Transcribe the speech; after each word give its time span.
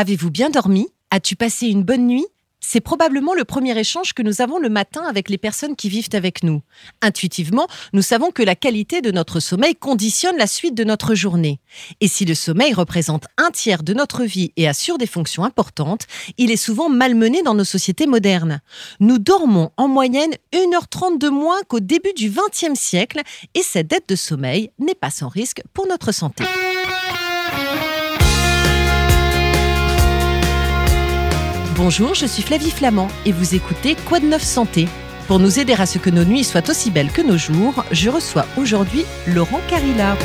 Avez-vous 0.00 0.30
bien 0.30 0.48
dormi? 0.48 0.86
As-tu 1.10 1.34
passé 1.34 1.66
une 1.66 1.82
bonne 1.82 2.06
nuit? 2.06 2.24
C'est 2.60 2.80
probablement 2.80 3.34
le 3.34 3.44
premier 3.44 3.76
échange 3.76 4.12
que 4.12 4.22
nous 4.22 4.40
avons 4.40 4.60
le 4.60 4.68
matin 4.68 5.02
avec 5.02 5.28
les 5.28 5.38
personnes 5.38 5.74
qui 5.74 5.88
vivent 5.88 6.10
avec 6.12 6.44
nous. 6.44 6.62
Intuitivement, 7.02 7.66
nous 7.92 8.02
savons 8.02 8.30
que 8.30 8.44
la 8.44 8.54
qualité 8.54 9.00
de 9.00 9.10
notre 9.10 9.40
sommeil 9.40 9.74
conditionne 9.74 10.36
la 10.36 10.46
suite 10.46 10.76
de 10.76 10.84
notre 10.84 11.16
journée. 11.16 11.58
Et 12.00 12.06
si 12.06 12.24
le 12.24 12.36
sommeil 12.36 12.74
représente 12.74 13.24
un 13.38 13.50
tiers 13.50 13.82
de 13.82 13.92
notre 13.92 14.22
vie 14.22 14.52
et 14.56 14.68
assure 14.68 14.98
des 14.98 15.08
fonctions 15.08 15.42
importantes, 15.42 16.06
il 16.36 16.52
est 16.52 16.56
souvent 16.56 16.88
malmené 16.88 17.42
dans 17.42 17.54
nos 17.54 17.64
sociétés 17.64 18.06
modernes. 18.06 18.60
Nous 19.00 19.18
dormons 19.18 19.72
en 19.76 19.88
moyenne 19.88 20.34
1h30 20.52 21.18
de 21.18 21.28
moins 21.28 21.58
qu'au 21.66 21.80
début 21.80 22.12
du 22.12 22.30
XXe 22.30 22.78
siècle 22.78 23.22
et 23.54 23.62
cette 23.64 23.88
dette 23.88 24.08
de 24.08 24.14
sommeil 24.14 24.70
n'est 24.78 24.94
pas 24.94 25.10
sans 25.10 25.26
risque 25.26 25.60
pour 25.74 25.88
notre 25.88 26.12
santé. 26.12 26.44
Bonjour, 31.78 32.12
je 32.12 32.26
suis 32.26 32.42
Flavie 32.42 32.72
Flamand 32.72 33.06
et 33.24 33.30
vous 33.30 33.54
écoutez 33.54 33.94
Quoi 34.08 34.18
de 34.18 34.26
neuf 34.26 34.42
santé 34.42 34.88
Pour 35.28 35.38
nous 35.38 35.60
aider 35.60 35.74
à 35.74 35.86
ce 35.86 35.98
que 35.98 36.10
nos 36.10 36.24
nuits 36.24 36.42
soient 36.42 36.68
aussi 36.68 36.90
belles 36.90 37.12
que 37.12 37.22
nos 37.22 37.38
jours, 37.38 37.84
je 37.92 38.10
reçois 38.10 38.46
aujourd'hui 38.56 39.04
Laurent 39.28 39.60
Carilla. 39.68 40.16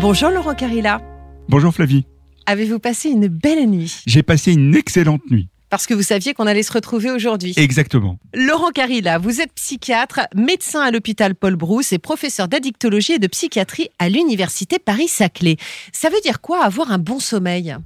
Bonjour 0.00 0.30
Laurent 0.30 0.54
Carilla. 0.56 1.00
Bonjour 1.48 1.72
Flavie. 1.72 2.06
Avez-vous 2.46 2.80
passé 2.80 3.10
une 3.10 3.28
belle 3.28 3.70
nuit? 3.70 4.02
J'ai 4.04 4.24
passé 4.24 4.52
une 4.52 4.74
excellente 4.74 5.30
nuit. 5.30 5.48
Parce 5.68 5.86
que 5.86 5.94
vous 5.94 6.02
saviez 6.02 6.32
qu'on 6.32 6.46
allait 6.46 6.62
se 6.62 6.72
retrouver 6.72 7.10
aujourd'hui. 7.10 7.54
Exactement. 7.56 8.18
Laurent 8.34 8.70
Carilla, 8.70 9.18
vous 9.18 9.40
êtes 9.40 9.52
psychiatre, 9.54 10.20
médecin 10.34 10.80
à 10.80 10.90
l'hôpital 10.90 11.34
Paul 11.34 11.56
Brousse 11.56 11.92
et 11.92 11.98
professeur 11.98 12.46
d'addictologie 12.46 13.14
et 13.14 13.18
de 13.18 13.26
psychiatrie 13.26 13.88
à 13.98 14.08
l'université 14.08 14.78
Paris-Saclay. 14.78 15.56
Ça 15.92 16.08
veut 16.08 16.20
dire 16.22 16.40
quoi 16.40 16.64
avoir 16.64 16.92
un 16.92 16.98
bon 16.98 17.18
sommeil? 17.18 17.76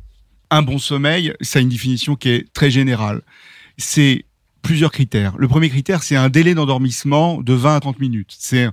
Un 0.50 0.62
bon 0.62 0.78
sommeil, 0.78 1.32
ça 1.40 1.58
a 1.58 1.62
une 1.62 1.68
définition 1.68 2.16
qui 2.16 2.30
est 2.30 2.52
très 2.52 2.70
générale. 2.70 3.22
C'est 3.78 4.24
plusieurs 4.62 4.92
critères. 4.92 5.36
Le 5.38 5.48
premier 5.48 5.70
critère, 5.70 6.02
c'est 6.02 6.16
un 6.16 6.28
délai 6.28 6.54
d'endormissement 6.54 7.40
de 7.40 7.54
20 7.54 7.76
à 7.76 7.80
30 7.80 7.98
minutes. 7.98 8.36
C'est 8.38 8.68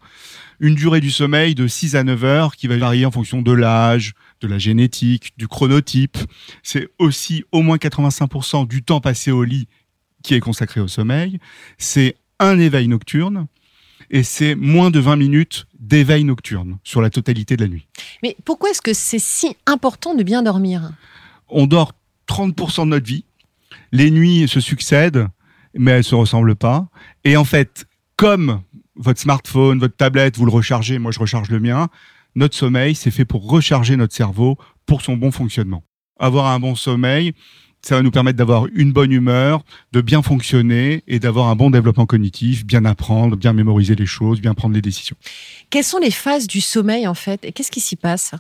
une 0.60 0.76
durée 0.76 1.00
du 1.00 1.12
sommeil 1.12 1.56
de 1.56 1.68
6 1.68 1.96
à 1.96 2.04
9 2.04 2.24
heures 2.24 2.56
qui 2.56 2.68
va 2.68 2.78
varier 2.78 3.06
en 3.06 3.12
fonction 3.12 3.42
de 3.42 3.52
l'âge, 3.52 4.14
de 4.42 4.48
la 4.48 4.58
génétique, 4.58 5.34
du 5.38 5.48
chronotype. 5.48 6.18
C'est 6.64 6.90
aussi 7.00 7.44
au 7.52 7.62
moins 7.62 7.78
85% 7.78 8.68
du 8.68 8.84
temps 8.84 9.02
passé 9.02 9.32
au 9.32 9.44
lit 9.44 9.68
qui 10.24 10.34
est 10.34 10.40
consacré 10.40 10.82
au 10.82 10.88
sommeil. 10.88 11.40
C'est 11.78 12.16
un 12.40 12.60
éveil 12.60 12.88
nocturne 12.88 13.48
et 14.10 14.24
c'est 14.24 14.56
moins 14.56 14.92
de 14.92 15.00
20 15.00 15.16
minutes 15.16 15.68
d'éveil 15.80 16.24
nocturne 16.24 16.78
sur 16.84 17.02
la 17.02 17.10
totalité 17.10 17.58
de 17.58 17.64
la 17.64 17.70
nuit. 17.70 17.88
Mais 18.24 18.36
pourquoi 18.46 18.70
est-ce 18.70 18.82
que 18.82 18.94
c'est 18.94 19.20
si 19.20 19.56
important 19.66 20.16
de 20.16 20.24
bien 20.24 20.44
dormir? 20.44 20.92
On 21.50 21.68
dort 21.68 21.94
30% 22.28 22.86
de 22.86 22.90
notre 22.90 23.06
vie. 23.06 23.26
Les 23.92 24.12
nuits 24.12 24.48
se 24.48 24.60
succèdent, 24.60 25.28
mais 25.74 25.92
elles 25.92 25.98
ne 25.98 26.04
se 26.04 26.16
ressemblent 26.16 26.56
pas. 26.56 26.88
Et 27.24 27.38
en 27.38 27.46
fait, 27.46 27.86
comme 28.16 28.62
votre 28.96 29.20
smartphone, 29.20 29.80
votre 29.80 29.96
tablette, 29.96 30.38
vous 30.38 30.46
le 30.46 30.52
rechargez, 30.52 31.00
moi 31.00 31.12
je 31.12 31.20
recharge 31.20 31.50
le 31.50 31.60
mien, 31.60 31.88
notre 32.38 32.56
sommeil, 32.56 32.96
c'est 32.96 33.12
fait 33.12 33.26
pour 33.26 33.50
recharger 33.50 33.98
notre 33.98 34.14
cerveau 34.14 34.58
pour 34.86 35.02
son 35.02 35.18
bon 35.18 35.32
fonctionnement. 35.32 35.84
Avoir 36.20 36.46
un 36.48 36.60
bon 36.60 36.76
sommeil, 36.76 37.34
ça 37.82 37.96
va 37.96 38.04
nous 38.04 38.12
permettre 38.12 38.38
d'avoir 38.38 38.68
une 38.74 38.94
bonne 38.94 39.12
humeur, 39.12 39.64
de 39.92 40.02
bien 40.02 40.22
fonctionner 40.22 41.04
et 41.08 41.20
d'avoir 41.20 41.48
un 41.48 41.56
bon 41.56 41.72
développement 41.72 42.06
cognitif, 42.06 42.66
bien 42.66 42.86
apprendre, 42.86 43.36
bien 43.36 43.54
mémoriser 43.54 43.96
les 43.96 44.06
choses, 44.06 44.40
bien 44.40 44.54
prendre 44.54 44.76
les 44.76 44.82
décisions. 44.82 45.16
Quelles 45.72 45.84
sont 45.84 45.98
les 45.98 46.12
phases 46.12 46.48
du 46.48 46.62
sommeil 46.62 47.08
en 47.08 47.16
fait? 47.16 47.44
Et 47.44 47.52
qu'est-ce 47.52 47.72
qui 47.72 47.82
s'y 47.82 47.96
passe? 47.96 48.32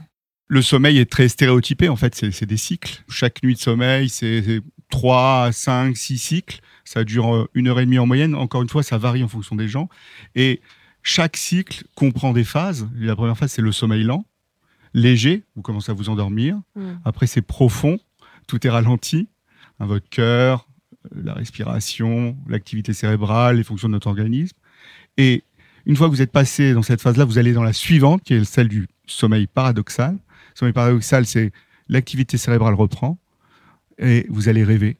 Le 0.47 0.61
sommeil 0.61 0.99
est 0.99 1.09
très 1.09 1.27
stéréotypé 1.27 1.89
en 1.89 1.95
fait, 1.95 2.13
c'est 2.15 2.45
des 2.45 2.57
cycles. 2.57 3.03
Chaque 3.09 3.41
nuit 3.41 3.55
de 3.55 3.59
sommeil, 3.59 4.09
c'est 4.09 4.61
3, 4.91 5.49
5, 5.51 5.97
6 5.97 6.17
cycles. 6.19 6.59
Ça 6.85 7.03
dure 7.03 7.35
euh, 7.35 7.49
une 7.53 7.67
heure 7.67 7.79
et 7.79 7.85
demie 7.85 7.99
en 7.99 8.05
moyenne. 8.05 8.35
Encore 8.35 8.61
une 8.61 8.69
fois, 8.69 8.83
ça 8.83 8.97
varie 8.97 9.23
en 9.23 9.27
fonction 9.27 9.55
des 9.55 9.67
gens. 9.67 9.89
Et 10.35 10.61
chaque 11.03 11.37
cycle 11.37 11.85
comprend 11.95 12.33
des 12.33 12.43
phases. 12.43 12.87
La 12.95 13.15
première 13.15 13.37
phase, 13.37 13.51
c'est 13.51 13.61
le 13.61 13.71
sommeil 13.71 14.03
lent, 14.03 14.25
léger, 14.93 15.43
vous 15.55 15.61
commencez 15.61 15.91
à 15.91 15.95
vous 15.95 16.09
endormir. 16.09 16.59
Mm. 16.75 16.93
Après, 17.05 17.27
c'est 17.27 17.41
profond, 17.41 17.97
tout 18.47 18.65
est 18.65 18.69
ralenti. 18.69 19.29
Hein, 19.79 19.85
votre 19.85 20.09
cœur, 20.09 20.67
la 21.15 21.33
respiration, 21.33 22.35
l'activité 22.47 22.93
cérébrale, 22.93 23.57
les 23.57 23.63
fonctions 23.63 23.87
de 23.87 23.93
notre 23.93 24.07
organisme. 24.07 24.55
Et 25.17 25.43
une 25.85 25.95
fois 25.95 26.07
que 26.07 26.11
vous 26.11 26.21
êtes 26.21 26.31
passé 26.31 26.73
dans 26.73 26.81
cette 26.81 27.01
phase-là, 27.01 27.25
vous 27.25 27.37
allez 27.37 27.53
dans 27.53 27.63
la 27.63 27.73
suivante, 27.73 28.23
qui 28.23 28.33
est 28.33 28.43
celle 28.43 28.67
du 28.67 28.87
sommeil 29.05 29.47
paradoxal. 29.47 30.13
Le 30.13 30.19
sommeil 30.55 30.73
paradoxal, 30.73 31.25
c'est 31.25 31.51
l'activité 31.87 32.37
cérébrale 32.37 32.73
reprend 32.73 33.17
et 33.97 34.25
vous 34.29 34.49
allez 34.49 34.63
rêver. 34.63 34.97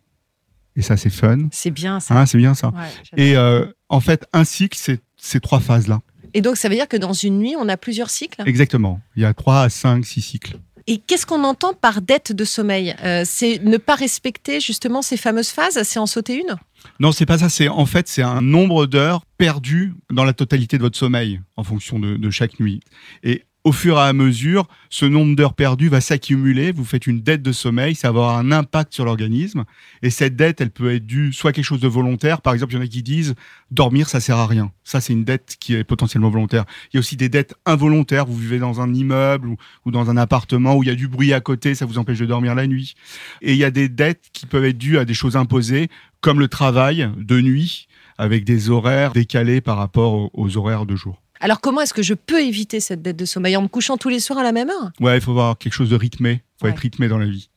Et 0.75 0.81
ça, 0.81 0.95
c'est 0.95 1.09
fun. 1.09 1.47
C'est 1.51 1.71
bien 1.71 1.99
ça. 1.99 2.19
Hein, 2.19 2.25
c'est 2.25 2.37
bien 2.37 2.53
ça. 2.53 2.71
et 3.15 3.35
euh, 3.35 3.65
en 3.89 3.99
fait, 3.99 4.27
un 4.31 4.43
cycle, 4.43 4.77
c'est 4.77 5.01
ces 5.17 5.39
trois 5.39 5.59
phases-là. 5.59 6.01
Et 6.33 6.41
donc, 6.41 6.57
ça 6.57 6.69
veut 6.69 6.75
dire 6.75 6.87
que 6.87 6.97
dans 6.97 7.13
une 7.13 7.39
nuit, 7.39 7.55
on 7.57 7.67
a 7.67 7.77
plusieurs 7.77 8.09
cycles? 8.09 8.43
Exactement. 8.45 8.99
Il 9.15 9.23
y 9.23 9.25
a 9.25 9.33
trois 9.33 9.61
à 9.63 9.69
cinq, 9.69 10.05
six 10.05 10.21
cycles. 10.21 10.59
Et 10.89 10.99
qu'est-ce 10.99 11.25
qu'on 11.25 11.43
entend 11.43 11.73
par 11.73 12.01
dette 12.01 12.31
de 12.31 12.45
sommeil? 12.45 12.95
Euh, 13.03 13.23
C'est 13.25 13.59
ne 13.63 13.77
pas 13.77 13.95
respecter 13.95 14.61
justement 14.61 15.01
ces 15.01 15.17
fameuses 15.17 15.49
phases? 15.49 15.81
C'est 15.83 15.99
en 15.99 16.05
sauter 16.05 16.35
une? 16.35 16.55
Non, 16.99 17.11
c'est 17.11 17.25
pas 17.25 17.39
ça. 17.39 17.49
C'est 17.49 17.67
en 17.67 17.85
fait 17.85 18.07
c'est 18.07 18.21
un 18.21 18.41
nombre 18.41 18.85
d'heures 18.85 19.25
perdues 19.37 19.93
dans 20.09 20.23
la 20.23 20.31
totalité 20.31 20.77
de 20.77 20.83
votre 20.83 20.97
sommeil 20.97 21.41
en 21.57 21.63
fonction 21.63 21.99
de, 21.99 22.15
de 22.15 22.29
chaque 22.29 22.59
nuit. 22.61 22.79
Et 23.23 23.43
au 23.67 23.73
fur 23.73 23.97
et 23.97 24.01
à 24.01 24.13
mesure, 24.13 24.65
ce 24.89 25.05
nombre 25.05 25.35
d'heures 25.35 25.53
perdues 25.53 25.89
va 25.89 25.99
s'accumuler. 25.99 26.71
Vous 26.71 26.85
faites 26.85 27.05
une 27.05 27.19
dette 27.19 27.41
de 27.41 27.51
sommeil, 27.51 27.95
ça 27.95 28.13
va 28.13 28.19
avoir 28.21 28.37
un 28.37 28.53
impact 28.53 28.93
sur 28.93 29.03
l'organisme. 29.03 29.65
Et 30.01 30.09
cette 30.09 30.37
dette, 30.37 30.61
elle 30.61 30.69
peut 30.69 30.95
être 30.95 31.05
due 31.05 31.33
soit 31.33 31.49
à 31.49 31.53
quelque 31.53 31.65
chose 31.65 31.81
de 31.81 31.87
volontaire. 31.89 32.41
Par 32.41 32.53
exemple, 32.53 32.71
il 32.71 32.75
y 32.77 32.79
en 32.79 32.83
a 32.83 32.87
qui 32.87 33.03
disent 33.03 33.35
dormir, 33.69 34.07
ça 34.07 34.21
sert 34.21 34.37
à 34.37 34.47
rien. 34.47 34.71
Ça, 34.85 35.01
c'est 35.01 35.11
une 35.11 35.25
dette 35.25 35.57
qui 35.59 35.75
est 35.75 35.83
potentiellement 35.83 36.29
volontaire. 36.29 36.63
Il 36.85 36.95
y 36.95 36.97
a 36.97 37.01
aussi 37.01 37.17
des 37.17 37.27
dettes 37.27 37.55
involontaires. 37.65 38.25
Vous 38.25 38.37
vivez 38.37 38.57
dans 38.57 38.79
un 38.79 38.93
immeuble 38.93 39.57
ou, 39.85 39.91
dans 39.91 40.09
un 40.09 40.15
appartement 40.15 40.77
où 40.77 40.83
il 40.83 40.87
y 40.87 40.91
a 40.91 40.95
du 40.95 41.09
bruit 41.09 41.33
à 41.33 41.41
côté, 41.41 41.75
ça 41.75 41.85
vous 41.85 41.97
empêche 41.97 42.19
de 42.19 42.25
dormir 42.25 42.55
la 42.55 42.67
nuit. 42.67 42.95
Et 43.41 43.51
il 43.51 43.57
y 43.57 43.65
a 43.65 43.71
des 43.71 43.89
dettes 43.89 44.29
qui 44.31 44.45
peuvent 44.45 44.63
être 44.63 44.77
dues 44.77 44.97
à 44.97 45.03
des 45.03 45.13
choses 45.13 45.35
imposées, 45.35 45.89
comme 46.21 46.39
le 46.39 46.47
travail 46.47 47.11
de 47.17 47.41
nuit, 47.41 47.89
avec 48.17 48.45
des 48.45 48.69
horaires 48.69 49.11
décalés 49.11 49.59
par 49.59 49.75
rapport 49.75 50.29
aux 50.33 50.55
horaires 50.55 50.85
de 50.85 50.95
jour. 50.95 51.21
Alors 51.39 51.61
comment 51.61 51.81
est-ce 51.81 51.93
que 51.93 52.03
je 52.03 52.13
peux 52.13 52.41
éviter 52.41 52.79
cette 52.79 53.01
dette 53.01 53.17
de 53.17 53.25
sommeil 53.25 53.55
en 53.57 53.61
me 53.61 53.67
couchant 53.67 53.97
tous 53.97 54.09
les 54.09 54.19
soirs 54.19 54.39
à 54.39 54.43
la 54.43 54.51
même 54.51 54.69
heure? 54.69 54.91
Ouais, 54.99 55.17
il 55.17 55.21
faut 55.21 55.31
avoir 55.31 55.57
quelque 55.57 55.73
chose 55.73 55.89
de 55.89 55.95
rythmé. 55.95 56.43
Il 56.57 56.59
faut 56.61 56.67
être 56.67 56.79
rythmé 56.79 57.07
dans 57.07 57.17
la 57.17 57.27
vie. 57.27 57.49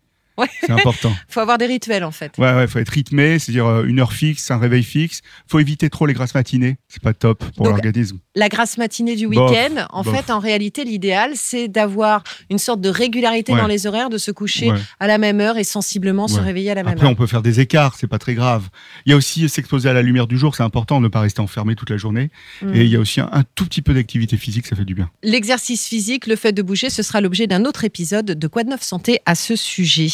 C'est 0.61 0.71
important. 0.71 1.13
Il 1.13 1.25
faut 1.33 1.41
avoir 1.41 1.59
des 1.59 1.67
rituels 1.67 2.05
en 2.05 2.11
fait. 2.11 2.33
Ouais, 2.39 2.53
ouais, 2.55 2.67
faut 2.67 2.79
être 2.79 2.91
rythmé, 2.91 3.39
c'est-à-dire 3.39 3.67
euh, 3.67 3.85
une 3.85 4.01
heure 4.01 4.13
fixe, 4.13 4.51
un 4.51 4.59
réveil 4.59 4.83
fixe. 4.83 5.21
Faut 5.49 5.59
éviter 5.59 5.91
trop 5.91 6.07
les 6.07 6.15
grasses 6.15 6.35
matinées, 6.35 6.79
c'est 6.89 7.03
pas 7.03 7.15
top 7.15 7.45
pour 7.57 7.67
l'organisme. 7.67 8.19
La 8.35 8.49
grasse 8.49 8.79
matinée 8.79 9.17
du 9.17 9.27
week-end, 9.27 9.87
en 9.91 10.03
fait, 10.03 10.31
en 10.31 10.39
réalité, 10.39 10.85
l'idéal, 10.85 11.33
c'est 11.35 11.69
d'avoir 11.69 12.23
une 12.49 12.59
sorte 12.59 12.81
de 12.81 12.89
régularité 12.89 13.53
dans 13.53 13.67
les 13.67 13.87
horaires, 13.87 14.11
de 14.11 14.19
se 14.19 14.31
coucher 14.31 14.71
à 14.99 15.07
la 15.07 15.19
même 15.19 15.41
heure 15.41 15.59
et 15.59 15.65
sensiblement 15.65 16.29
se 16.29 16.39
réveiller 16.39 16.71
à 16.71 16.75
la 16.75 16.83
même 16.83 16.93
heure. 16.93 16.99
Après, 16.99 17.09
on 17.09 17.15
peut 17.15 17.27
faire 17.27 17.43
des 17.43 17.61
écarts, 17.61 17.97
c'est 17.99 18.07
pas 18.07 18.19
très 18.19 18.35
grave. 18.35 18.69
Il 19.07 19.11
y 19.11 19.13
a 19.13 19.17
aussi 19.17 19.49
s'exposer 19.49 19.89
à 19.89 19.93
la 19.93 20.03
lumière 20.03 20.27
du 20.27 20.39
jour, 20.39 20.55
c'est 20.55 20.63
important, 20.63 21.01
ne 21.01 21.09
pas 21.09 21.21
rester 21.21 21.41
enfermé 21.41 21.75
toute 21.75 21.91
la 21.91 21.97
journée. 21.97 22.31
Mm. 22.63 22.75
Et 22.75 22.85
il 22.85 22.89
y 22.89 22.97
a 22.97 23.01
aussi 23.01 23.21
un, 23.21 23.45
tout 23.55 23.65
petit 23.65 23.83
peu 23.83 23.95
d'activité 23.95 24.37
physique, 24.37 24.67
ça 24.67 24.77
fait 24.77 24.85
du 24.85 24.95
bien. 24.95 25.11
L'exercice 25.23 25.87
physique, 25.87 26.27
le 26.27 26.37
fait 26.37 26.53
de 26.53 26.63
bouger, 26.63 26.91
ce 26.91 27.03
sera 27.03 27.21
l'objet 27.21 27.47
d'un 27.47 27.65
autre 27.65 27.85
épisode 27.85 28.27
de 28.27 28.47
Quoi 28.49 28.65
de 28.65 28.71
neuf 28.71 28.83
santé 28.83 29.21
à 29.27 29.35
ce 29.35 29.57
sujet. 29.57 30.09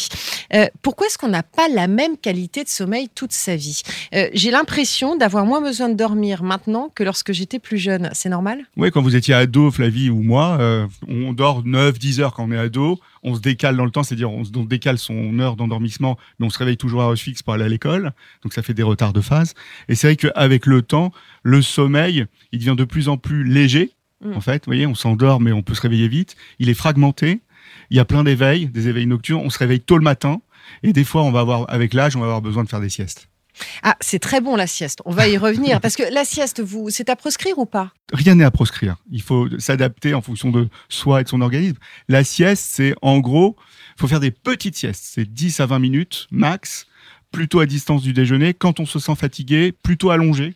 Euh, 0.53 0.65
pourquoi 0.81 1.07
est-ce 1.07 1.17
qu'on 1.17 1.27
n'a 1.27 1.43
pas 1.43 1.67
la 1.67 1.87
même 1.87 2.17
qualité 2.17 2.63
de 2.63 2.69
sommeil 2.69 3.09
toute 3.13 3.33
sa 3.33 3.55
vie 3.55 3.81
euh, 4.13 4.29
J'ai 4.33 4.51
l'impression 4.51 5.15
d'avoir 5.15 5.45
moins 5.45 5.61
besoin 5.61 5.89
de 5.89 5.95
dormir 5.95 6.43
maintenant 6.43 6.89
que 6.93 7.03
lorsque 7.03 7.31
j'étais 7.31 7.59
plus 7.59 7.77
jeune. 7.77 8.09
C'est 8.13 8.29
normal? 8.29 8.61
Oui, 8.77 8.91
quand 8.91 9.01
vous 9.01 9.15
étiez 9.15 9.33
ado, 9.33 9.71
Flavie 9.71 10.09
ou 10.09 10.21
moi, 10.21 10.57
euh, 10.59 10.87
on 11.07 11.33
dort 11.33 11.63
9-10 11.63 12.21
heures 12.21 12.33
quand 12.33 12.45
on 12.45 12.51
est 12.51 12.57
ado. 12.57 12.99
On 13.23 13.35
se 13.35 13.41
décale 13.41 13.75
dans 13.75 13.85
le 13.85 13.91
temps, 13.91 14.03
c'est-à-dire 14.03 14.31
on, 14.31 14.43
décale 14.43 14.97
son 14.97 15.39
heure 15.39 15.55
d'endormissement, 15.55 16.17
mais 16.39 16.45
on 16.45 16.49
se 16.49 16.57
réveille 16.57 16.77
toujours 16.77 17.01
à 17.01 17.05
heure 17.05 17.17
fixe 17.17 17.43
pour 17.43 17.53
aller 17.53 17.65
à 17.65 17.69
l'école. 17.69 18.13
Donc 18.43 18.53
ça 18.53 18.61
fait 18.61 18.73
des 18.73 18.83
retards 18.83 19.13
de 19.13 19.21
phase. 19.21 19.53
Et 19.89 19.95
c'est 19.95 20.07
vrai 20.07 20.15
qu'avec 20.15 20.65
le 20.65 20.81
temps, 20.81 21.11
le 21.43 21.61
sommeil, 21.61 22.25
il 22.51 22.59
devient 22.59 22.75
de 22.77 22.83
plus 22.83 23.09
en 23.09 23.17
plus 23.17 23.43
léger. 23.43 23.91
Mm. 24.21 24.33
En 24.35 24.41
fait, 24.41 24.65
vous 24.65 24.69
voyez, 24.69 24.87
on 24.87 24.95
s'endort, 24.95 25.39
mais 25.39 25.51
on 25.51 25.61
peut 25.61 25.73
se 25.73 25.81
réveiller 25.81 26.07
vite. 26.07 26.35
Il 26.59 26.69
est 26.69 26.73
fragmenté. 26.73 27.41
Il 27.89 27.97
y 27.97 27.99
a 27.99 28.05
plein 28.05 28.23
d'éveils, 28.23 28.67
des 28.67 28.87
éveils 28.87 29.07
nocturnes. 29.07 29.41
On 29.45 29.49
se 29.49 29.59
réveille 29.59 29.81
tôt 29.81 29.97
le 29.97 30.03
matin. 30.03 30.41
Et 30.83 30.93
des 30.93 31.03
fois, 31.03 31.23
on 31.23 31.31
va 31.31 31.39
avoir, 31.41 31.65
avec 31.69 31.93
l'âge, 31.93 32.15
on 32.15 32.19
va 32.19 32.25
avoir 32.25 32.41
besoin 32.41 32.63
de 32.63 32.69
faire 32.69 32.81
des 32.81 32.89
siestes. 32.89 33.29
Ah, 33.83 33.95
c'est 34.01 34.19
très 34.19 34.41
bon 34.41 34.55
la 34.55 34.67
sieste. 34.67 35.01
On 35.05 35.11
va 35.11 35.27
y 35.27 35.37
revenir 35.37 35.81
parce 35.81 35.95
que 35.95 36.03
la 36.13 36.25
sieste, 36.25 36.61
vous, 36.61 36.89
c'est 36.89 37.09
à 37.09 37.15
proscrire 37.15 37.57
ou 37.57 37.65
pas? 37.65 37.91
Rien 38.13 38.35
n'est 38.35 38.43
à 38.43 38.51
proscrire. 38.51 38.97
Il 39.11 39.21
faut 39.21 39.47
s'adapter 39.59 40.13
en 40.13 40.21
fonction 40.21 40.51
de 40.51 40.69
soi 40.89 41.21
et 41.21 41.23
de 41.23 41.29
son 41.29 41.41
organisme. 41.41 41.77
La 42.07 42.23
sieste, 42.23 42.65
c'est 42.69 42.95
en 43.01 43.19
gros, 43.19 43.55
il 43.95 44.01
faut 44.01 44.07
faire 44.07 44.19
des 44.19 44.31
petites 44.31 44.75
siestes. 44.75 45.03
C'est 45.05 45.25
10 45.25 45.59
à 45.59 45.65
20 45.65 45.79
minutes 45.79 46.27
max, 46.31 46.87
plutôt 47.31 47.59
à 47.59 47.65
distance 47.65 48.03
du 48.03 48.13
déjeuner. 48.13 48.53
Quand 48.53 48.79
on 48.79 48.85
se 48.85 48.99
sent 48.99 49.15
fatigué, 49.15 49.71
plutôt 49.71 50.11
allongé. 50.11 50.55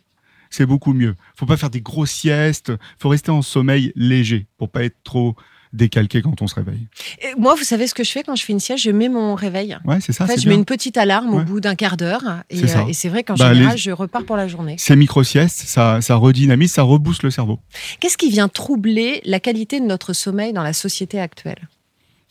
c'est 0.50 0.66
beaucoup 0.66 0.92
mieux. 0.92 1.16
Faut 1.34 1.46
pas 1.46 1.56
faire 1.56 1.70
des 1.70 1.80
grosses 1.80 2.10
siestes, 2.10 2.72
faut 2.98 3.08
rester 3.08 3.30
en 3.30 3.42
sommeil 3.42 3.92
léger 3.96 4.46
pour 4.58 4.70
pas 4.70 4.84
être 4.84 4.96
trop 5.02 5.34
décalqué 5.72 6.20
quand 6.22 6.42
on 6.42 6.46
se 6.46 6.54
réveille. 6.54 6.86
Et 7.22 7.34
moi, 7.38 7.54
vous 7.54 7.64
savez 7.64 7.86
ce 7.86 7.94
que 7.94 8.04
je 8.04 8.10
fais 8.12 8.22
quand 8.22 8.36
je 8.36 8.44
fais 8.44 8.52
une 8.52 8.60
sieste? 8.60 8.82
Je 8.84 8.90
mets 8.90 9.08
mon 9.08 9.34
réveil. 9.34 9.76
Ouais, 9.84 10.00
c'est 10.00 10.12
ça. 10.12 10.24
En 10.24 10.26
fait, 10.26 10.40
je 10.40 10.48
mets 10.48 10.54
une 10.54 10.64
petite 10.64 10.96
alarme 10.96 11.34
au 11.34 11.40
bout 11.42 11.60
d'un 11.60 11.74
quart 11.74 11.96
d'heure. 11.96 12.22
Et, 12.50 12.58
C'est 12.58 12.66
ça. 12.68 12.80
euh, 12.82 12.86
et 12.88 12.92
c'est 12.92 13.08
vrai 13.08 13.22
qu'en 13.24 13.34
Bah, 13.34 13.52
général, 13.54 13.72
les- 13.74 13.78
je 13.78 13.90
repars 13.90 14.24
pour 14.24 14.36
la 14.36 14.48
journée. 14.48 14.76
Ces 14.78 14.96
micro-siestes, 14.96 15.60
ça, 15.66 16.00
ça 16.00 16.16
redynamise, 16.16 16.72
ça 16.72 16.82
rebooste 16.82 17.22
le 17.22 17.30
cerveau. 17.30 17.58
Qu'est-ce 18.00 18.18
qui 18.18 18.30
vient 18.30 18.48
troubler 18.48 19.20
la 19.24 19.40
qualité 19.40 19.80
de 19.80 19.86
notre 19.86 20.12
sommeil 20.12 20.52
dans 20.52 20.62
la 20.62 20.72
société 20.72 21.18
actuelle? 21.20 21.68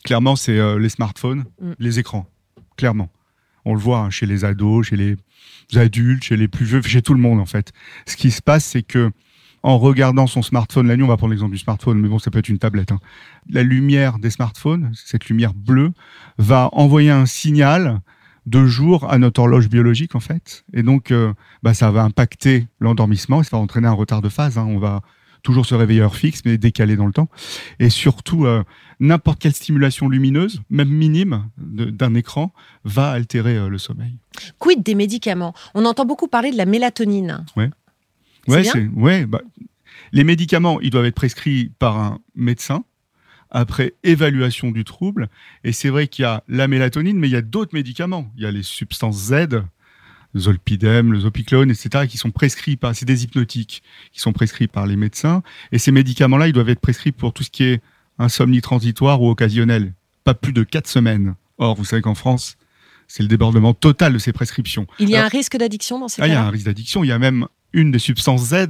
Clairement, 0.04 0.36
c'est 0.36 0.58
euh, 0.58 0.80
les 0.80 0.90
smartphones, 0.90 1.46
Mm. 1.62 1.72
les 1.80 2.00
écrans. 2.00 2.26
Clairement. 2.78 3.10
On 3.66 3.74
le 3.76 3.80
voit 3.80 4.00
hein, 4.00 4.10
chez 4.10 4.26
les 4.26 4.44
ados, 4.46 4.88
chez 4.88 4.96
les 4.98 5.16
adultes, 5.76 6.24
chez 6.24 6.38
les 6.38 6.48
plus 6.48 6.66
vieux, 6.66 6.82
chez 6.82 7.02
tout 7.02 7.14
le 7.14 7.20
monde 7.20 7.40
en 7.40 7.46
fait. 7.46 7.72
Ce 8.08 8.16
qui 8.16 8.32
se 8.32 8.42
passe, 8.42 8.66
c'est 8.66 8.82
que 8.84 9.12
en 9.64 9.78
regardant 9.78 10.28
son 10.28 10.42
smartphone 10.42 10.88
la 10.88 10.96
nuit, 10.96 11.04
on 11.04 11.08
va 11.08 11.18
prendre 11.18 11.32
l'exemple 11.32 11.54
du 11.54 11.58
smartphone, 11.60 12.00
mais 12.00 12.08
bon, 12.08 12.20
ça 12.20 12.32
peut 12.32 12.40
être 12.40 12.50
une 12.50 12.60
tablette. 12.60 12.92
hein. 12.92 13.00
La 13.50 13.64
lumière 13.64 14.20
des 14.20 14.30
smartphones, 14.30 14.92
cette 14.94 15.28
lumière 15.28 15.54
bleue, 15.54 15.92
va 16.38 16.70
envoyer 16.74 17.12
un 17.12 17.26
signal 17.26 18.02
de 18.48 18.66
jour 18.66 19.08
à 19.12 19.20
notre 19.20 19.40
horloge 19.42 19.70
biologique 19.70 20.16
en 20.16 20.20
fait, 20.20 20.66
et 20.74 20.82
donc 20.82 21.12
euh, 21.12 21.32
bah, 21.62 21.76
ça 21.76 21.92
va 21.92 22.04
impacter 22.04 22.68
l'endormissement, 22.80 23.42
et 23.42 23.44
ça 23.44 23.56
va 23.56 23.62
entraîner 23.62 23.88
un 23.88 23.94
retard 23.94 24.22
de 24.24 24.30
phase. 24.30 24.58
hein. 24.58 24.66
On 24.68 24.80
va 24.80 25.02
toujours 25.44 25.66
se 25.66 25.74
réveiller 25.76 26.02
à 26.02 26.06
heure 26.06 26.16
fixe, 26.16 26.42
mais 26.46 26.58
décalé 26.58 26.96
dans 26.96 27.06
le 27.06 27.14
temps, 27.14 27.30
et 27.80 27.90
surtout 27.90 28.46
euh, 28.46 28.64
n'importe 29.00 29.40
quelle 29.40 29.54
stimulation 29.54 30.08
lumineuse, 30.10 30.62
même 30.70 30.90
minime, 30.90 31.50
d'un 31.58 32.14
écran, 32.16 32.52
va 32.84 33.10
altérer 33.12 33.58
euh, 33.58 33.68
le 33.68 33.78
sommeil. 33.78 34.18
Quid 34.60 34.84
des 34.84 34.96
médicaments? 34.96 35.54
On 35.74 35.86
entend 35.86 36.06
beaucoup 36.06 36.28
parler 36.28 36.52
de 36.52 36.58
la 36.58 36.66
mélatonine. 36.66 37.46
C'est 37.56 37.72
Ouais, 38.48 38.62
bien 38.62 38.72
c'est 38.72 38.88
ouais. 38.88 39.26
Bah, 39.26 39.42
les 40.12 40.24
médicaments, 40.24 40.80
ils 40.82 40.90
doivent 40.90 41.06
être 41.06 41.16
prescrits 41.16 41.72
par 41.80 41.98
un 41.98 42.20
médecin 42.36 42.84
après 43.50 43.94
évaluation 44.04 44.72
du 44.72 44.84
trouble. 44.84 45.30
Et 45.64 45.72
c'est 45.74 45.90
vrai 45.90 46.08
qu'il 46.08 46.24
y 46.24 46.26
a 46.26 46.44
la 46.48 46.68
mélatonine, 46.68 47.18
mais 47.20 47.28
il 47.28 47.32
y 47.32 47.36
a 47.38 47.42
d'autres 47.42 47.74
médicaments. 47.74 48.32
Il 48.38 48.44
y 48.44 48.46
a 48.46 48.52
les 48.52 48.64
substances 48.64 49.18
Z, 49.18 49.34
le 50.34 50.40
zolpidem, 50.40 51.12
le 51.12 51.20
zopiclone, 51.22 51.70
etc., 51.70 52.08
qui 52.08 52.18
sont 52.18 52.32
prescrits 52.32 52.78
par, 52.78 52.96
c'est 52.96 53.06
des 53.06 53.24
hypnotiques, 53.26 53.84
qui 54.14 54.22
sont 54.22 54.32
prescrits 54.34 54.68
par 54.68 54.88
les 54.88 54.96
médecins. 54.96 55.44
Et 55.74 55.80
ces 55.80 55.92
médicaments-là, 55.92 56.48
ils 56.48 56.54
doivent 56.54 56.70
être 56.70 56.80
prescrits 56.80 57.12
pour 57.12 57.34
tout 57.34 57.44
ce 57.44 57.50
qui 57.50 57.64
est 57.64 57.82
insomnie 58.18 58.62
transitoire 58.62 59.22
ou 59.22 59.30
occasionnelle. 59.30 59.94
Pas 60.24 60.34
plus 60.34 60.54
de 60.54 60.64
quatre 60.64 60.88
semaines. 60.88 61.36
Or, 61.58 61.76
vous 61.76 61.84
savez 61.86 62.02
qu'en 62.02 62.16
France, 62.16 62.58
c'est 63.08 63.24
le 63.24 63.30
débordement 63.30 63.74
total 63.74 64.14
de 64.14 64.18
ces 64.20 64.32
prescriptions. 64.32 64.88
Il 65.00 65.10
y 65.10 65.16
a 65.16 65.20
Alors- 65.20 65.26
un 65.26 65.30
risque 65.30 65.58
d'addiction 65.58 66.00
dans 66.00 66.08
ces 66.08 66.22
ah, 66.22 66.28
il 66.28 66.30
y 66.30 66.34
a 66.34 66.36
cas-là 66.38 66.48
un 66.48 66.52
risque 66.52 66.66
d'addiction. 66.66 67.04
Il 67.04 67.08
y 67.08 67.12
a 67.12 67.20
même 67.20 67.48
une 67.74 67.92
des 67.92 68.00
substances 68.00 68.50
Z 68.50 68.68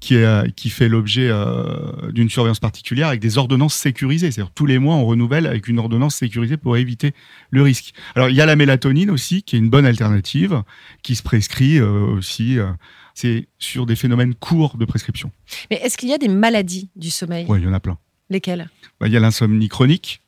qui, 0.00 0.14
est, 0.16 0.24
euh, 0.24 0.46
qui 0.54 0.68
fait 0.70 0.88
l'objet 0.88 1.28
euh, 1.30 2.10
d'une 2.12 2.28
surveillance 2.28 2.60
particulière 2.60 3.08
avec 3.08 3.20
des 3.20 3.38
ordonnances 3.38 3.74
sécurisées. 3.74 4.30
C'est-à-dire 4.30 4.52
tous 4.54 4.66
les 4.66 4.78
mois, 4.78 4.94
on 4.96 5.06
renouvelle 5.06 5.46
avec 5.46 5.68
une 5.68 5.78
ordonnance 5.78 6.16
sécurisée 6.16 6.56
pour 6.56 6.76
éviter 6.76 7.12
le 7.50 7.62
risque. 7.62 7.92
Alors, 8.14 8.28
il 8.28 8.36
y 8.36 8.40
a 8.40 8.46
la 8.46 8.56
mélatonine 8.56 9.10
aussi, 9.10 9.42
qui 9.42 9.56
est 9.56 9.58
une 9.58 9.70
bonne 9.70 9.86
alternative, 9.86 10.62
qui 11.02 11.16
se 11.16 11.22
prescrit 11.22 11.78
euh, 11.78 11.88
aussi. 12.16 12.58
euh, 12.58 12.70
c'est 13.14 13.48
sur 13.58 13.86
des 13.86 13.96
phénomènes 13.96 14.34
courts 14.34 14.76
de 14.76 14.84
prescription. 14.84 15.32
Mais 15.70 15.76
est-ce 15.82 15.96
qu'il 15.96 16.10
y 16.10 16.12
a 16.12 16.18
des 16.18 16.28
maladies 16.28 16.90
du 16.96 17.08
sommeil? 17.10 17.46
Ouais, 17.46 17.58
il 17.58 17.64
y 17.64 17.66
en 17.66 17.72
a 17.72 17.80
plein. 17.80 17.96
Lesquelles? 18.28 18.68
Bah, 19.00 19.06
Il 19.06 19.12
y 19.14 19.16
a 19.16 19.20
l'insomnie 19.20 19.68
chronique. 19.68 20.20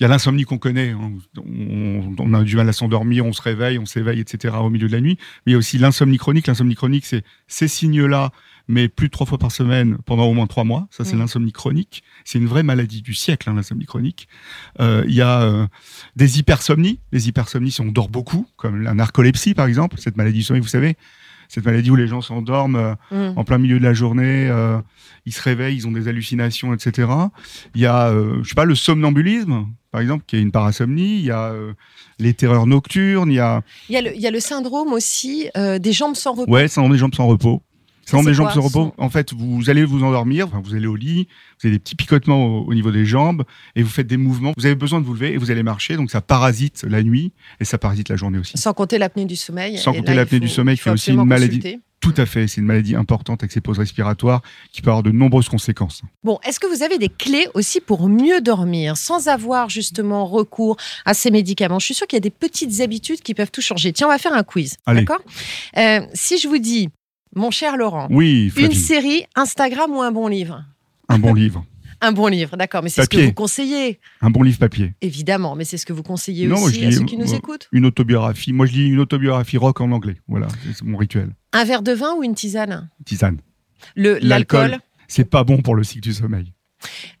Il 0.00 0.04
y 0.04 0.06
a 0.06 0.08
l'insomnie 0.08 0.44
qu'on 0.44 0.56
connaît. 0.56 0.90
hein. 0.90 1.12
On, 1.36 2.14
on 2.18 2.34
a 2.34 2.42
du 2.42 2.56
mal 2.56 2.66
à 2.68 2.72
s'endormir, 2.72 3.26
on 3.26 3.34
se 3.34 3.42
réveille, 3.42 3.78
on 3.78 3.84
s'éveille, 3.84 4.18
etc. 4.18 4.54
au 4.58 4.70
milieu 4.70 4.88
de 4.88 4.92
la 4.92 5.00
nuit. 5.02 5.18
Mais 5.44 5.50
il 5.50 5.52
y 5.52 5.54
a 5.54 5.58
aussi 5.58 5.76
l'insomnie 5.76 6.16
chronique. 6.16 6.46
L'insomnie 6.46 6.74
chronique, 6.74 7.04
c'est 7.04 7.22
ces 7.48 7.68
signes-là, 7.68 8.30
mais 8.66 8.88
plus 8.88 9.08
de 9.08 9.12
trois 9.12 9.26
fois 9.26 9.36
par 9.36 9.52
semaine 9.52 9.98
pendant 10.06 10.24
au 10.24 10.32
moins 10.32 10.46
trois 10.46 10.64
mois. 10.64 10.88
Ça, 10.90 11.04
c'est 11.04 11.16
l'insomnie 11.16 11.52
chronique. 11.52 12.02
C'est 12.24 12.38
une 12.38 12.46
vraie 12.46 12.62
maladie 12.62 13.02
du 13.02 13.12
siècle, 13.12 13.50
hein, 13.50 13.54
l'insomnie 13.54 13.84
chronique. 13.84 14.26
Euh, 14.80 15.04
Il 15.06 15.14
y 15.14 15.20
a 15.20 15.42
euh, 15.42 15.66
des 16.16 16.38
hypersomnies. 16.38 17.00
Les 17.12 17.28
hypersomnies, 17.28 17.72
si 17.72 17.82
on 17.82 17.92
dort 17.92 18.08
beaucoup, 18.08 18.46
comme 18.56 18.80
la 18.82 18.94
narcolepsie, 18.94 19.52
par 19.52 19.66
exemple, 19.66 19.96
cette 19.98 20.16
maladie 20.16 20.38
du 20.38 20.44
sommeil, 20.44 20.62
vous 20.62 20.68
savez, 20.68 20.96
cette 21.50 21.64
maladie 21.64 21.90
où 21.90 21.96
les 21.96 22.06
gens 22.06 22.20
s'endorment 22.22 22.76
euh, 22.76 22.94
Hmm. 23.10 23.32
en 23.36 23.44
plein 23.44 23.58
milieu 23.58 23.78
de 23.78 23.84
la 23.84 23.92
journée, 23.92 24.48
euh, 24.48 24.78
ils 25.26 25.32
se 25.32 25.42
réveillent, 25.42 25.76
ils 25.76 25.86
ont 25.88 25.92
des 25.92 26.06
hallucinations, 26.08 26.72
etc. 26.72 27.08
Il 27.74 27.80
y 27.80 27.86
a, 27.86 28.08
euh, 28.08 28.38
je 28.42 28.48
sais 28.48 28.54
pas, 28.54 28.64
le 28.64 28.74
somnambulisme, 28.74 29.66
par 29.90 30.00
exemple, 30.00 30.24
qui 30.26 30.36
est 30.36 30.40
une 30.40 30.52
parasomnie. 30.52 31.18
Il 31.18 31.24
y 31.24 31.30
a 31.30 31.50
euh, 31.50 31.72
les 32.18 32.34
terreurs 32.34 32.66
nocturnes. 32.66 33.30
Il 33.30 33.34
y 33.34 33.40
a, 33.40 33.62
il, 33.88 33.94
y 33.94 33.96
a 33.98 34.02
le, 34.02 34.14
il 34.14 34.20
y 34.20 34.26
a 34.26 34.30
le 34.30 34.40
syndrome 34.40 34.92
aussi 34.92 35.48
euh, 35.56 35.78
des 35.78 35.92
jambes 35.92 36.14
sans 36.14 36.32
repos. 36.34 36.50
ouais, 36.52 36.68
syndrome 36.68 36.92
des 36.92 36.98
jambes 36.98 37.14
sans 37.14 37.26
repos. 37.26 37.62
C'est 38.18 38.26
des 38.26 38.34
jambes 38.34 38.46
quoi, 38.46 38.54
sans 38.54 38.60
repos. 38.62 38.94
ce- 38.98 39.02
En 39.02 39.08
fait, 39.10 39.32
vous 39.32 39.70
allez 39.70 39.84
vous 39.84 40.02
endormir, 40.04 40.46
enfin, 40.48 40.60
vous 40.62 40.74
allez 40.74 40.86
au 40.86 40.96
lit, 40.96 41.28
vous 41.60 41.66
avez 41.68 41.76
des 41.76 41.78
petits 41.78 41.94
picotements 41.94 42.44
au, 42.44 42.64
au 42.66 42.74
niveau 42.74 42.90
des 42.90 43.06
jambes 43.06 43.44
et 43.76 43.82
vous 43.82 43.88
faites 43.90 44.06
des 44.06 44.16
mouvements. 44.16 44.52
Vous 44.56 44.66
avez 44.66 44.74
besoin 44.74 45.00
de 45.00 45.06
vous 45.06 45.14
lever 45.14 45.32
et 45.32 45.36
vous 45.36 45.50
allez 45.50 45.62
marcher, 45.62 45.96
donc 45.96 46.10
ça 46.10 46.20
parasite 46.20 46.84
la 46.88 47.02
nuit 47.02 47.32
et 47.60 47.64
ça 47.64 47.78
parasite 47.78 48.08
la 48.08 48.16
journée 48.16 48.38
aussi. 48.38 48.58
Sans 48.58 48.72
compter 48.74 48.98
l'apnée 48.98 49.24
du 49.24 49.36
sommeil. 49.36 49.78
Sans 49.78 49.92
compter 49.92 50.14
l'apnée 50.14 50.40
du 50.40 50.48
sommeil, 50.48 50.76
il 50.76 50.82
qui 50.82 50.88
est 50.88 50.92
aussi 50.92 51.12
une 51.12 51.24
maladie. 51.24 51.58
consulter. 51.60 51.80
Tout 52.00 52.14
à 52.16 52.24
fait, 52.24 52.48
c'est 52.48 52.62
une 52.62 52.66
maladie 52.66 52.96
importante 52.96 53.42
avec 53.42 53.52
ses 53.52 53.60
pauses 53.60 53.78
respiratoires 53.78 54.40
qui 54.72 54.80
peut 54.80 54.88
avoir 54.88 55.02
de 55.02 55.10
nombreuses 55.10 55.50
conséquences. 55.50 56.00
Bon, 56.24 56.38
est-ce 56.48 56.58
que 56.58 56.66
vous 56.66 56.82
avez 56.82 56.96
des 56.96 57.10
clés 57.10 57.46
aussi 57.52 57.78
pour 57.82 58.08
mieux 58.08 58.40
dormir 58.40 58.96
sans 58.96 59.28
avoir 59.28 59.68
justement 59.68 60.24
recours 60.24 60.78
à 61.04 61.12
ces 61.12 61.30
médicaments? 61.30 61.78
Je 61.78 61.84
suis 61.84 61.94
sûre 61.94 62.06
qu'il 62.06 62.16
y 62.16 62.18
a 62.18 62.20
des 62.20 62.30
petites 62.30 62.80
habitudes 62.80 63.20
qui 63.20 63.34
peuvent 63.34 63.50
tout 63.50 63.60
changer. 63.60 63.92
Tiens, 63.92 64.06
on 64.06 64.10
va 64.10 64.16
faire 64.16 64.32
un 64.32 64.44
quiz. 64.44 64.78
D'accord? 64.86 65.20
Euh, 65.76 66.00
Si 66.14 66.38
je 66.38 66.48
vous 66.48 66.56
dis, 66.56 66.88
mon 67.34 67.50
cher 67.50 67.76
Laurent, 67.76 68.06
Oui, 68.10 68.52
une 68.56 68.72
série, 68.72 69.24
Instagram 69.36 69.90
ou 69.92 70.00
un 70.02 70.12
bon 70.12 70.26
livre 70.28 70.64
un 71.08 71.18
bon 71.18 71.34
livre. 71.34 71.64
Un 72.02 72.12
bon 72.12 72.28
livre, 72.28 72.56
d'accord, 72.56 72.82
mais 72.82 72.88
c'est 72.88 73.02
ce 73.04 73.10
que 73.10 73.18
vous 73.26 73.34
conseillez, 73.34 74.00
Un 74.22 74.30
bon 74.30 74.42
livre 74.42 74.58
papier. 74.58 74.94
évidemment, 75.02 75.54
mais 75.54 75.64
c'est 75.66 75.76
ce 75.76 75.84
que 75.84 75.92
vous 75.92 76.02
conseillez 76.02 76.46
Non, 76.46 76.56
aussi 76.62 76.82
à 76.86 76.90
ceux 76.92 77.04
qui 77.04 77.18
nous 77.18 77.26
moi- 77.26 77.36
écoutent. 77.36 77.68
Une 77.72 77.84
autobiographie. 77.84 78.54
Moi, 78.54 78.64
je 78.64 78.72
lis 78.72 78.88
une 78.88 79.00
autobiographie 79.00 79.58
rock 79.58 79.82
en 79.82 79.90
anglais. 79.92 80.16
Voilà, 80.26 80.48
c'est 80.64 80.82
mon 80.82 80.96
rituel. 80.96 81.34
Un 81.52 81.64
verre 81.64 81.82
de 81.82 81.92
vin 81.92 82.14
ou 82.14 82.22
une 82.24 82.34
tisane? 82.34 82.88
Tisane. 83.04 83.40
L'alcool 83.96 84.78
C'est 85.08 85.28
pas 85.28 85.44
bon 85.44 85.60
pour 85.60 85.74
le 85.74 85.84
cycle 85.84 86.00
du 86.08 86.14
sommeil. 86.14 86.54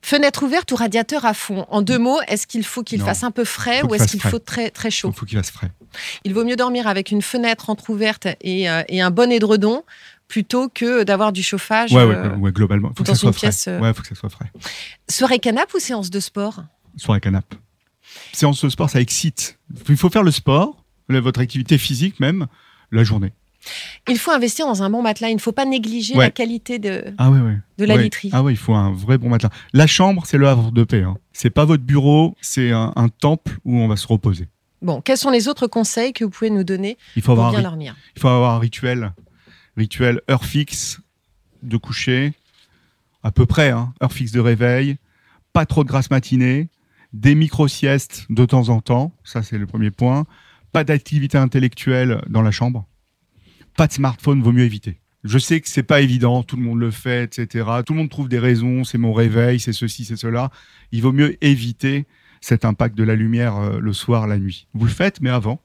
Fenêtre 0.02 0.42
ouverte 0.42 0.72
ou 0.72 0.76
radiateur 0.76 1.24
à 1.24 1.34
fond 1.34 1.66
En 1.68 1.82
deux 1.82 1.98
mots, 1.98 2.20
est-ce 2.28 2.46
qu'il 2.46 2.64
faut 2.64 2.82
qu'il 2.82 3.00
fasse 3.00 3.22
un 3.22 3.30
peu 3.30 3.44
frais 3.44 3.82
ou 3.82 3.94
est-ce 3.94 4.06
qu'il 4.06 4.22
faut 4.22 4.38
très, 4.38 4.70
très 4.70 4.90
chaud 4.90 5.10
Il 5.14 5.18
faut 5.18 5.26
qu'il 5.26 5.38
fasse 5.38 5.50
frais. 5.50 5.70
Il 6.24 6.34
vaut 6.34 6.44
mieux 6.44 6.56
dormir 6.56 6.86
avec 6.86 7.10
une 7.10 7.22
fenêtre 7.22 7.70
entrouverte 7.70 8.28
et, 8.40 8.70
euh, 8.70 8.82
et 8.88 9.00
un 9.00 9.10
bon 9.10 9.30
édredon 9.30 9.84
plutôt 10.28 10.68
que 10.68 11.02
d'avoir 11.02 11.32
du 11.32 11.42
chauffage. 11.42 11.92
Ouais, 11.92 12.04
ouais, 12.04 12.14
euh, 12.14 12.36
ouais, 12.36 12.52
globalement. 12.52 12.92
Faut 12.96 13.02
que 13.02 13.08
dans 13.08 13.14
ça 13.14 13.26
une 13.26 13.34
pièce, 13.34 13.66
euh, 13.68 13.80
Ouais, 13.80 13.92
faut 13.92 14.02
que 14.02 14.08
ça 14.08 14.14
soit 14.14 14.30
frais. 14.30 14.50
Soirée 15.08 15.40
canap 15.40 15.72
ou 15.74 15.78
séance 15.78 16.08
de 16.08 16.20
sport? 16.20 16.62
Sur 16.96 17.12
la 17.12 17.20
canapé. 17.20 17.56
Séance 18.32 18.64
de 18.64 18.68
sport, 18.68 18.88
ça 18.88 19.00
excite. 19.00 19.58
Il 19.88 19.96
faut 19.96 20.08
faire 20.08 20.22
le 20.22 20.30
sport, 20.30 20.84
votre 21.08 21.40
activité 21.40 21.78
physique 21.78 22.20
même, 22.20 22.46
la 22.92 23.04
journée. 23.04 23.32
Il 24.08 24.18
faut 24.18 24.30
investir 24.30 24.66
dans 24.66 24.82
un 24.82 24.90
bon 24.90 25.02
matelas. 25.02 25.28
Il 25.30 25.34
ne 25.36 25.40
faut 25.40 25.52
pas 25.52 25.64
négliger 25.66 26.14
Ouais. 26.16 26.24
la 26.26 26.30
qualité 26.30 26.78
de, 26.78 27.04
Ah 27.18 27.30
ouais, 27.30 27.40
ouais. 27.40 27.58
de 27.78 27.84
la 27.84 27.96
Ouais. 27.96 28.04
literie. 28.04 28.30
Ah 28.32 28.42
ouais, 28.42 28.52
il 28.52 28.56
faut 28.56 28.74
un 28.74 28.90
vrai 28.92 29.18
bon 29.18 29.28
matelas. 29.28 29.50
La 29.72 29.86
chambre, 29.86 30.24
c'est 30.26 30.38
le 30.38 30.48
havre 30.48 30.72
de 30.72 30.84
paix. 30.84 31.02
Hein. 31.02 31.16
C'est 31.32 31.50
pas 31.50 31.64
votre 31.64 31.82
bureau, 31.84 32.36
c'est 32.40 32.70
un, 32.72 32.92
un 32.96 33.08
temple 33.08 33.58
où 33.64 33.76
on 33.76 33.88
va 33.88 33.96
se 33.96 34.06
reposer. 34.06 34.48
Bon, 34.82 35.02
quels 35.02 35.18
sont 35.18 35.30
les 35.30 35.46
autres 35.48 35.66
conseils 35.66 36.12
que 36.14 36.24
vous 36.24 36.30
pouvez 36.30 36.48
nous 36.50 36.64
donner 36.64 36.96
Il 37.16 37.22
faut 37.22 37.34
pour 37.34 37.44
avoir 37.44 37.50
bien 37.52 37.62
dormir? 37.68 37.94
Il 38.16 38.20
faut 38.22 38.28
avoir 38.28 38.54
un 38.54 38.58
rituel. 38.58 39.12
Rituel, 39.76 40.20
heure 40.30 40.44
fixe 40.44 41.00
de 41.62 41.76
coucher, 41.76 42.32
à 43.22 43.30
peu 43.30 43.44
près, 43.44 43.70
hein, 43.70 43.92
heure 44.02 44.12
fixe 44.12 44.32
de 44.32 44.40
réveil, 44.40 44.96
pas 45.52 45.66
trop 45.66 45.84
de 45.84 45.88
grasse 45.88 46.10
matinée, 46.10 46.68
des 47.12 47.34
micro-siestes 47.34 48.24
de 48.30 48.44
temps 48.46 48.68
en 48.70 48.80
temps, 48.80 49.12
ça 49.24 49.42
c'est 49.42 49.58
le 49.58 49.66
premier 49.66 49.90
point, 49.90 50.24
pas 50.72 50.84
d'activité 50.84 51.36
intellectuelle 51.36 52.22
dans 52.28 52.40
la 52.42 52.50
chambre, 52.50 52.86
pas 53.76 53.86
de 53.86 53.92
smartphone, 53.92 54.42
vaut 54.42 54.52
mieux 54.52 54.64
éviter. 54.64 54.98
Je 55.24 55.38
sais 55.38 55.60
que 55.60 55.68
c'est 55.68 55.82
pas 55.82 56.00
évident, 56.00 56.42
tout 56.42 56.56
le 56.56 56.62
monde 56.62 56.78
le 56.80 56.90
fait, 56.90 57.38
etc. 57.38 57.66
Tout 57.84 57.92
le 57.92 57.98
monde 57.98 58.08
trouve 58.10 58.28
des 58.28 58.38
raisons, 58.38 58.84
c'est 58.84 58.96
mon 58.98 59.12
réveil, 59.12 59.60
c'est 59.60 59.74
ceci, 59.74 60.04
c'est 60.06 60.16
cela. 60.16 60.50
Il 60.92 61.02
vaut 61.02 61.12
mieux 61.12 61.36
éviter 61.44 62.06
cet 62.42 62.64
impact 62.64 62.96
de 62.96 63.04
la 63.04 63.16
lumière 63.16 63.56
euh, 63.58 63.78
le 63.80 63.92
soir, 63.92 64.26
la 64.26 64.38
nuit. 64.38 64.66
Vous 64.72 64.86
le 64.86 64.90
faites, 64.90 65.20
mais 65.20 65.28
avant. 65.28 65.60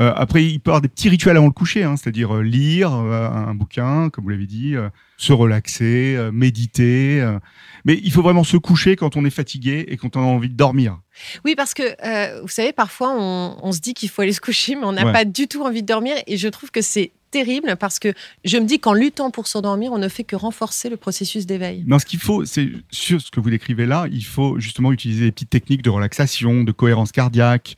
Euh, 0.00 0.10
après, 0.16 0.42
il 0.42 0.58
peut 0.58 0.70
y 0.70 0.72
avoir 0.72 0.80
des 0.80 0.88
petits 0.88 1.10
rituels 1.10 1.36
avant 1.36 1.48
le 1.48 1.52
coucher, 1.52 1.82
hein, 1.82 1.96
c'est-à-dire 1.98 2.34
euh, 2.36 2.42
lire 2.42 2.92
un 2.94 3.54
bouquin, 3.54 4.08
comme 4.08 4.24
vous 4.24 4.30
l'avez 4.30 4.46
dit, 4.46 4.74
se 5.18 5.34
relaxer, 5.34 6.16
méditer. 6.32 7.36
Mais 7.84 8.00
il 8.02 8.10
faut 8.10 8.22
vraiment 8.22 8.42
se 8.44 8.56
coucher 8.56 8.96
quand 8.96 9.16
on 9.18 9.24
est 9.26 9.30
fatigué 9.30 9.84
et 9.88 9.98
quand 9.98 10.16
on 10.16 10.20
a 10.20 10.24
envie 10.24 10.48
de 10.48 10.56
dormir. 10.56 10.98
Oui, 11.44 11.54
parce 11.56 11.74
que 11.74 12.40
vous 12.40 12.48
savez, 12.48 12.72
parfois 12.72 13.14
on, 13.14 13.58
on 13.62 13.72
se 13.72 13.80
dit 13.80 13.92
qu'il 13.92 14.08
faut 14.08 14.22
aller 14.22 14.32
se 14.32 14.40
coucher, 14.40 14.76
mais 14.76 14.84
on 14.84 14.92
n'a 14.92 15.04
Ouais. 15.04 15.12
pas 15.12 15.24
du 15.26 15.46
tout 15.46 15.62
envie 15.62 15.82
de 15.82 15.86
dormir. 15.86 16.16
Et 16.26 16.38
je 16.38 16.48
trouve 16.48 16.70
que 16.70 16.80
c'est 16.80 17.12
terrible 17.30 17.76
parce 17.78 17.98
que 17.98 18.12
je 18.44 18.56
me 18.58 18.64
dis 18.64 18.78
qu'en 18.80 18.92
luttant 18.92 19.30
pour 19.30 19.46
s'endormir, 19.46 19.92
on 19.92 19.98
ne 19.98 20.08
fait 20.08 20.24
que 20.24 20.36
renforcer 20.36 20.88
le 20.88 20.96
processus 20.96 21.46
d'éveil. 21.46 21.84
Non, 21.86 21.98
ce 21.98 22.06
qu'il 22.06 22.18
faut, 22.18 22.44
c'est 22.44 22.68
sur 22.90 23.20
ce 23.20 23.30
que 23.30 23.40
vous 23.40 23.50
décrivez 23.50 23.86
là, 23.86 24.06
il 24.10 24.24
faut 24.24 24.58
justement 24.58 24.92
utiliser 24.92 25.26
des 25.26 25.32
petites 25.32 25.50
techniques 25.50 25.82
de 25.82 25.90
relaxation, 25.90 26.64
de 26.64 26.72
cohérence 26.72 27.12
cardiaque, 27.12 27.76